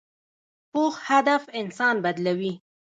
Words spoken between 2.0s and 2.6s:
بدلوي